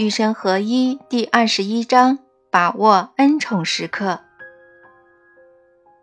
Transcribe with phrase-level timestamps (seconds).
[0.00, 2.20] 与神合一第二十一章：
[2.50, 4.20] 把握恩宠时刻。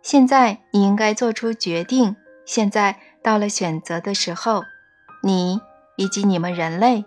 [0.04, 2.16] 现在你应该做出决定。
[2.46, 4.62] 现在到了选择的时候，
[5.24, 5.60] 你
[5.96, 7.06] 以及你们人类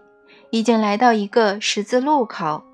[0.50, 2.64] 已经来到一个十字路口。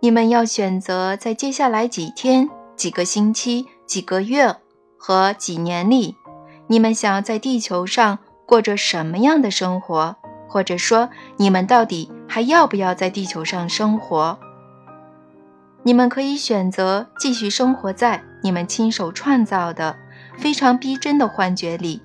[0.00, 4.54] 你们要选择在接下来几天、几个星期、几个月
[4.98, 6.14] 和几年里，
[6.66, 10.16] 你们想要在地球上过着什么样的生活。
[10.50, 14.38] 或者说，你们到底还要不要在地球上生活？
[15.82, 19.96] 你们可以选择继续生活在你们亲手创造的
[20.36, 22.02] 非常逼真的幻觉里，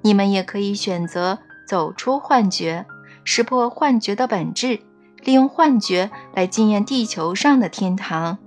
[0.00, 2.86] 你们也可以选择走出幻觉，
[3.24, 4.80] 识破幻觉的本质，
[5.22, 8.38] 利用幻觉来经验地球上的天堂，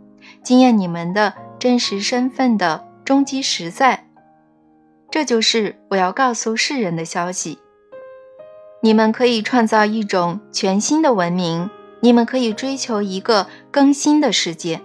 [0.41, 4.07] 经验你们的真实身份的终极实在。
[5.11, 7.59] 这就是我要告诉世人的消息。
[8.81, 14.79] 你们可以创造一种全新的文明，你们可以追求一个更新的世界，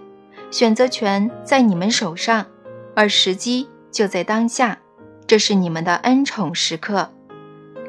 [0.51, 2.45] 选择权在你们手上，
[2.93, 4.79] 而时机就在当下。
[5.25, 7.09] 这是你们的恩宠时刻，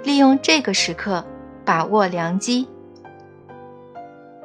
[0.05, 1.27] 利用这个时刻，
[1.64, 2.69] 把握良机。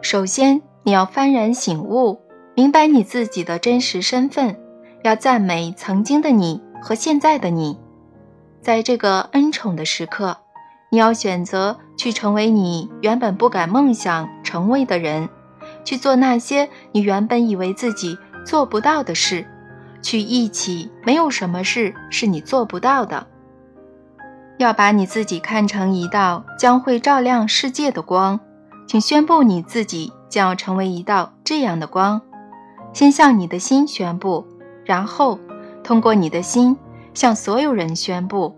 [0.01, 2.19] 首先，你要幡然醒悟，
[2.55, 4.59] 明白你自己的真实身份，
[5.03, 7.77] 要赞美曾经的你和现在的你，
[8.61, 10.35] 在这个恩宠的时刻。
[10.93, 15.29] 你要选择去成为你原本不敢梦想成为的人，
[15.85, 19.47] 去做那些你原本以为自己做不到的事，
[20.01, 23.25] 去一起没有什么事是你做不到的。
[24.57, 28.41] 要把你自己看成一道将会照亮世界的光，
[28.85, 32.21] 请宣布你自己将要成为一道这样的光。
[32.91, 34.45] 先向你的心宣布，
[34.83, 35.39] 然后
[35.85, 36.75] 通过你的心
[37.13, 38.53] 向所有人宣布，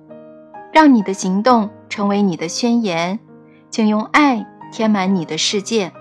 [0.73, 1.70] 让你的行动。
[1.94, 3.19] 成为你的宣言，
[3.69, 5.91] 请用爱填满你的世界。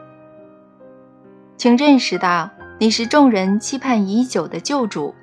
[1.59, 2.49] 请认识到
[2.79, 5.15] 你是众人期盼已久的救主，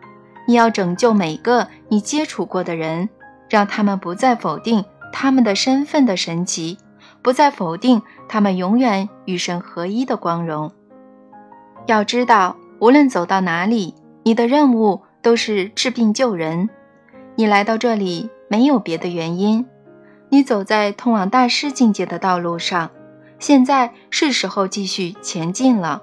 [0.47, 3.09] 你要拯救每个你接触过的人，
[3.49, 6.77] 让他们不再否定他们的身份的神奇，
[7.23, 10.71] 不再否定他们永远与神合一的光荣。
[11.87, 16.69] 要知道，无论走到哪里，你的任务都是治病救人。
[17.35, 19.65] 你来到这里没有别的原因。
[20.29, 22.91] 你走在通往大师境界的道路上，
[23.39, 26.01] 现在是时候继续前进了。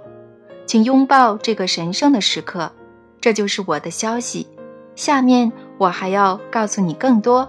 [0.67, 2.73] 请拥抱这个神圣的时刻，
[3.21, 4.49] 这就是我的消息。
[4.97, 7.49] 下面我还要告诉你更多。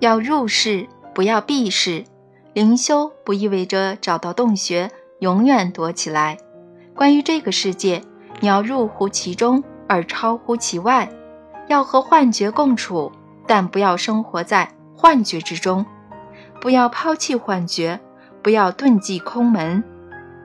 [0.00, 2.04] 要入世，不要避世。
[2.52, 4.90] 灵修不意味着找到洞穴，
[5.20, 6.36] 永远躲起来。
[6.96, 8.02] 关于这个世界，
[8.40, 11.08] 你要入乎其中，而超乎其外。
[11.68, 13.12] 要和幻觉共处，
[13.46, 14.68] 但不要生活在。
[15.00, 15.86] 幻觉之中，
[16.60, 17.98] 不要抛弃幻觉，
[18.42, 19.82] 不要遁迹空门，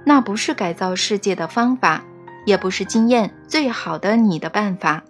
[0.06, 2.06] 那不是改造世界的方法，
[2.46, 5.04] 也不是经验最好的你的办法。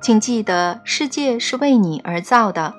[0.00, 2.72] 请记得，世界是为你而造的，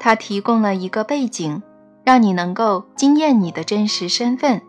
[0.00, 1.62] 它提供了一个背景，
[2.02, 4.60] 让你能够惊艳你的真实身份。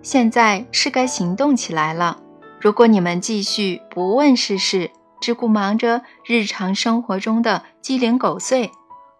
[0.00, 2.18] 现在是该行动起来了。
[2.60, 8.70] 如果你们继续不问世事，只顾忙着日常生活中的鸡零狗碎，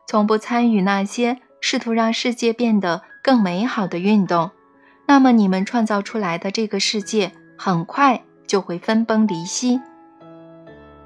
[0.06, 4.50] 从不参与那些试图让世界变得更美好的运动，
[5.06, 9.80] 那么你们创造出来的这个世界很快就会分崩离析。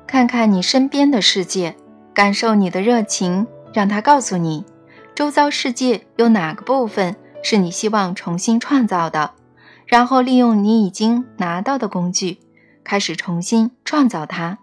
[0.07, 1.75] 看看你身边的世界，
[2.13, 4.65] 感受你的热情，让它告诉你，
[5.15, 9.33] 周遭世界有哪个部分是你希望重新创造的，
[9.87, 12.39] 然后利用你已经拿到的工具，
[12.85, 14.59] 开始重新创造它。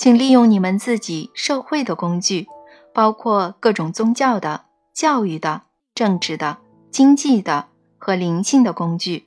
[0.00, 2.46] 请利用你们自己社会的工具，
[2.94, 6.56] 包括各种宗教的、教育的、政治的、
[6.90, 7.66] 经济的
[7.98, 9.26] 和灵性的工具。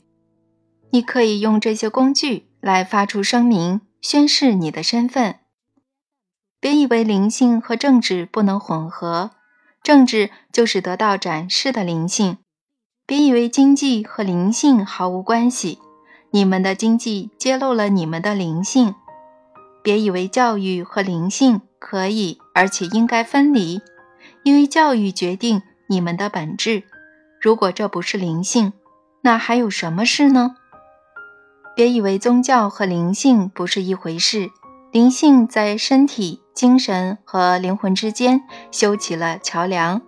[0.89, 5.41] 你可以用这些工具来发出声明，宣示你的身份。
[6.59, 9.29] 别以为灵性和政治不能混合，
[9.83, 12.39] 政治就是得到展示的灵性。
[13.05, 15.77] 别以为经济和灵性毫无关系，
[16.31, 18.95] 你们的经济揭露了你们的灵性。
[19.83, 23.81] 别以为教育和灵性可以，而且应该分离，
[24.43, 26.83] 因为教育决定你们的本质。
[27.41, 28.71] 如果这不是灵性，
[29.21, 30.55] 那还有什么事呢？
[31.75, 34.49] 别以为宗教和灵性不是一回事，
[34.91, 38.41] 灵性在身体、精神和灵魂之间
[38.71, 40.01] 修起了桥梁。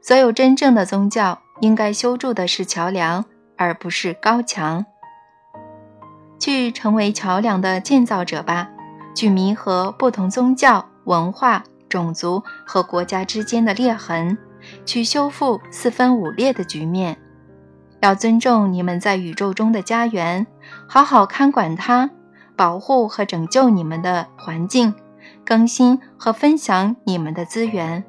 [0.00, 3.26] 所有真正的宗教应该修筑的是桥梁，
[3.58, 4.86] 而不是高墙。
[6.38, 8.70] 去成为桥梁的建造者吧。
[9.14, 14.36] 去弥合不同宗教、文化、种族和国家之间的裂痕，
[14.84, 17.18] 去修复四分五裂的局面，
[18.00, 20.46] 要尊重你们在宇宙中的家园，
[20.88, 22.10] 好好看管它，
[22.56, 24.94] 保护和拯救你们的环境，
[25.44, 28.04] 更新和分享你们的资源。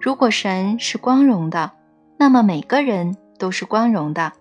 [0.00, 1.72] 如果神是光荣的，
[2.18, 4.32] 那么每个人都是光荣的。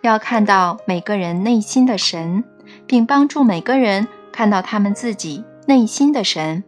[0.00, 2.42] 要看到每个人内心的神，
[2.86, 6.64] 并帮助每个人看到他们自己内心的神。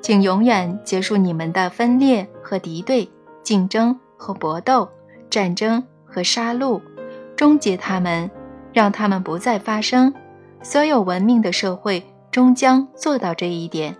[0.00, 3.10] 请永远结束你们的分裂和敌对、
[3.42, 4.88] 竞争和搏斗、
[5.28, 5.82] 战争。
[6.12, 6.82] 和杀戮，
[7.36, 8.28] 终结他们，
[8.72, 10.12] 让他们不再发生。
[10.60, 13.96] 所有文明的社会终将做到这一点。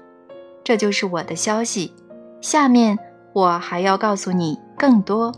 [0.65, 1.95] 这就是我的消息。
[2.41, 2.99] 下面
[3.33, 5.33] 我还要告诉你更多。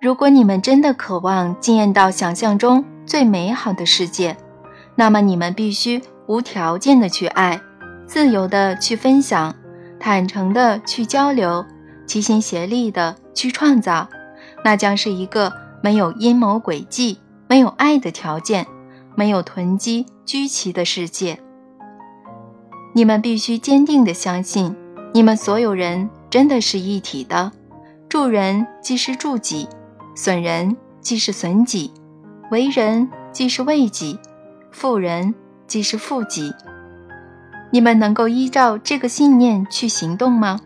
[0.00, 4.36] 如果你们真的渴望惊艳到想象中最美好的世界，
[4.94, 7.60] 那么你们必须无条件的去爱，
[8.06, 9.54] 自由的去分享，
[9.98, 11.64] 坦诚的去交流。
[12.04, 14.08] 齐心协力的去创造，
[14.64, 15.52] 那将是一个
[15.82, 17.18] 没有阴谋诡计、
[17.48, 18.66] 没有爱的条件、
[19.14, 21.38] 没有囤积居奇的世界。
[22.92, 24.76] 你们必须坚定的相信，
[25.14, 27.52] 你们所有人真的是一体的。
[28.08, 29.68] 助人即是助己，
[30.14, 31.94] 损人即是损己，
[32.52, 34.18] 为人即是为己，
[34.70, 35.34] 富人
[35.66, 36.52] 即是富己。
[37.70, 40.60] 你们能够依照这个信念去行动吗？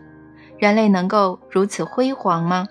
[0.59, 2.67] 人类能够如此辉煌吗？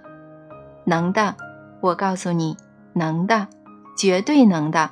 [0.85, 1.35] 能的，
[1.81, 2.59] 我告诉你，
[2.93, 3.49] 能的，
[3.97, 4.91] 绝对能的。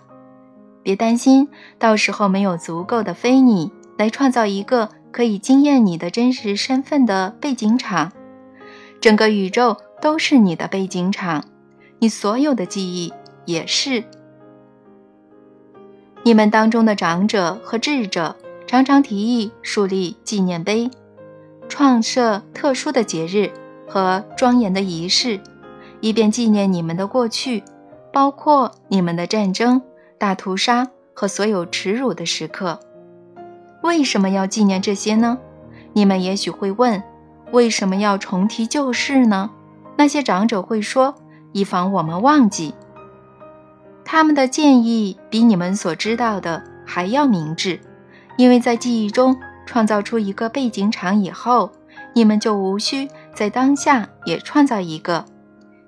[0.83, 8.11] 别担心，到时候没有足够的非你来创造一个可以惊艳你的真实身份的背景场。
[9.03, 11.45] 整个宇宙都是你的背景场，
[11.99, 13.13] 你所有的记忆
[13.45, 14.05] 也是。
[16.23, 18.37] 你们当中的长者和智者
[18.67, 20.91] 常常提议树立纪念碑。
[21.69, 23.51] 创设特殊的节日
[23.89, 25.41] 和庄严的仪式，
[26.01, 27.65] 以便纪念你们的过去，
[28.13, 29.81] 包括你们的战争、
[30.19, 32.79] 大屠杀和所有耻辱的时刻。
[33.83, 35.39] 为什么要纪念这些呢？
[35.95, 37.03] 你们也许会问：
[37.51, 39.51] 为什么要重提旧事呢？
[39.97, 41.15] 那些长者会说：
[41.53, 42.75] 以防我们忘记。
[44.15, 47.81] 他们的建议比你们所知道的还要明智，
[48.37, 49.37] 因为在记忆中。
[49.67, 51.73] 创造出一个背景场以后，
[52.13, 55.25] 你们就无需在当下也创造一个。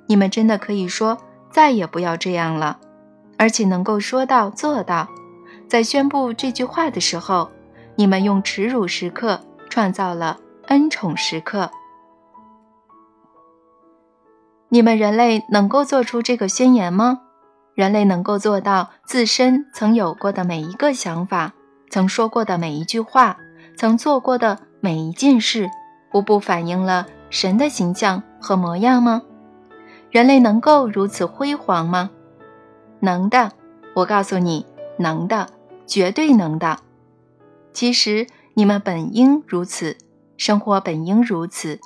[0.06, 1.16] 你们真的可以说
[1.50, 2.80] 再也不要这样了，
[3.36, 5.08] 而且能够说到做到。
[5.68, 7.50] 在宣布这句话的时候，
[7.94, 11.70] 你们用耻辱时刻创造了恩宠时刻。
[14.70, 17.20] 你们人类能够做出这个宣言吗？
[17.76, 21.52] 人类能够做到自身曾有过的每一个想法，
[21.90, 23.36] 曾说过的每一句话。
[23.76, 25.68] 曾做过的每一件事，
[26.14, 29.20] 无不反映了神的形象和模样吗？
[30.10, 32.08] 人类能够如此辉煌吗？
[33.00, 33.52] 能的，
[33.94, 34.64] 我告诉你，
[34.98, 35.50] 能的，
[35.86, 36.78] 绝对能的。
[37.74, 39.98] 其实你们本应如此，
[40.38, 41.78] 生活本应如此，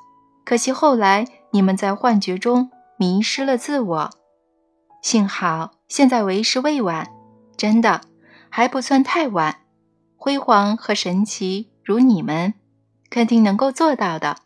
[0.45, 4.11] 可惜后来你们在幻觉中迷失了自我。
[5.03, 7.09] 幸好现在为时未晚，
[7.57, 8.03] 真的
[8.49, 9.61] 还不算太晚。
[10.17, 11.71] 辉煌和神奇。
[11.83, 12.55] 如你们
[13.09, 14.37] 肯定能够做到的，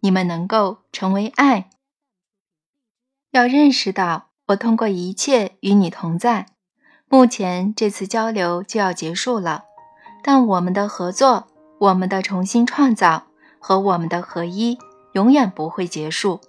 [0.00, 1.68] 你们能够成为爱。
[3.32, 6.46] 要认识到，我通过一切与你同在。
[7.08, 9.64] 目前这次交流就要结束了，
[10.22, 11.48] 但我们的合作、
[11.80, 13.26] 我们的重新创造
[13.58, 14.78] 和我们的合一
[15.12, 16.40] 永远不会结束。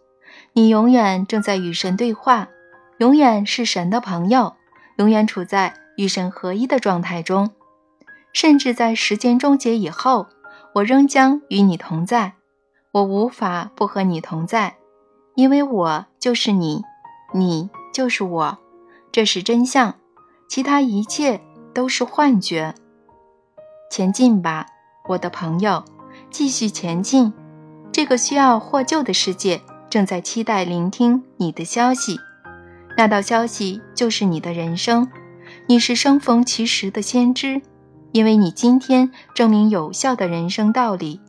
[0.53, 2.47] 你永远正在与神对话，
[2.99, 4.55] 永远是神的朋友，
[4.97, 7.51] 永远处在与神合一的状态中，
[8.33, 10.27] 甚至在时间终结以后。
[10.73, 12.33] 我仍将与你同在，
[12.91, 14.77] 我无法不和你同在，
[15.33, 16.83] 因为我就是你，
[17.33, 18.57] 你就是我，
[19.11, 19.95] 这是真相，
[20.47, 21.41] 其他一切
[21.73, 22.75] 都是幻觉。
[23.89, 24.67] 前进吧，
[25.07, 25.83] 我的朋友，
[26.29, 27.33] 继续前进。
[27.91, 32.19] 这个需要获救的世界正在期待聆听你的消息，
[32.97, 35.07] 那道消息就是你的人生，
[35.67, 37.61] 你是生逢其时的先知。
[38.11, 41.21] 因为你今天证明有效的人生道理，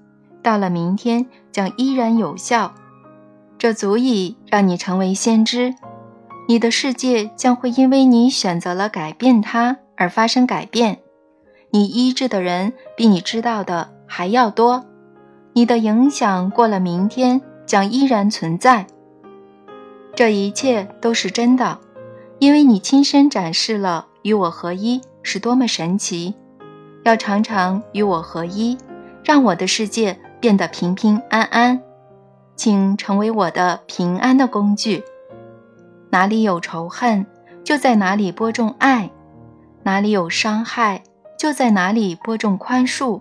[0.42, 2.72] 到了明天将依然有效，
[3.58, 5.74] 这足以让你成为先知。
[6.48, 11.00] 你的世界将会因为你选择了改变它而发生改变。
[11.70, 14.86] 你医治的人比你知道的还要多，
[15.52, 18.86] 你的影响过了明天将依然存在。
[20.18, 21.78] 这一切都是真的，
[22.40, 26.34] 因为你亲身展示了与我合一是多么神奇。
[27.04, 28.76] 要常常与我合一，
[29.22, 31.80] 让我的世界变得平平安安。
[32.56, 35.04] 请成为我的平安的工具，
[36.10, 37.24] 哪里有仇恨，
[37.62, 39.10] 就在哪里播种爱；
[39.84, 41.04] 哪里有伤害，
[41.38, 43.20] 就在哪里播种宽恕；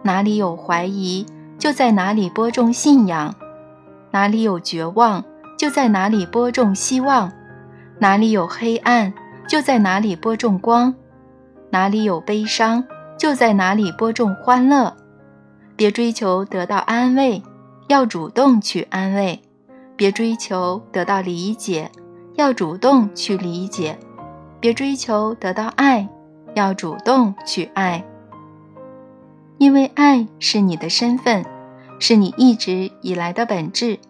[0.00, 1.26] 哪里有怀疑，
[1.58, 3.34] 就在哪里播种信仰；
[4.12, 5.22] 哪里有绝望，
[5.62, 7.30] 就在哪里播种希望；
[8.00, 9.14] 哪里有黑暗，
[9.46, 10.92] 就在哪里播种光；
[11.70, 12.82] 哪里有悲伤，
[13.16, 14.92] 就在哪里播种欢乐。
[15.76, 17.40] 别追求得到安慰，
[17.86, 19.38] 要主动去安慰；
[19.94, 21.88] 别追求得到理解。
[22.34, 23.96] 要主动去理解，
[24.58, 26.08] 别追求得到爱，
[26.56, 28.04] 要主动去爱。
[29.58, 31.44] 因为爱是你的身份，
[32.00, 34.00] 是你一直以来的本质，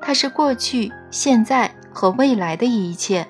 [0.00, 3.26] 它是过去、现在和未来的一切。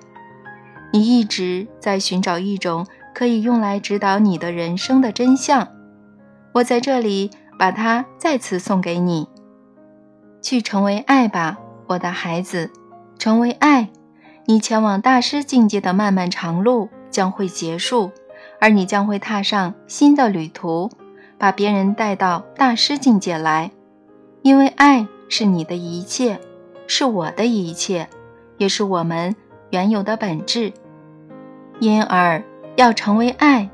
[0.92, 5.68] 你一直在寻找一种可以用来指导你的人生的真相，
[6.54, 9.28] 我在这里把它再次送给你。
[10.42, 12.70] 去成为爱吧，我的孩子，
[13.18, 13.90] 成为爱。
[14.46, 18.10] 你前往大师境界的漫漫长路将会结束，
[18.58, 20.90] 而你将会踏上新的旅途，
[21.38, 23.70] 把别人带到大师境界来。
[24.42, 26.40] 因为爱是你的一切，
[26.90, 28.08] 是我的一切，
[28.58, 29.36] 也是我们
[29.70, 30.72] 原有的本质。
[31.78, 32.42] 因而，
[32.74, 33.70] 要成为爱，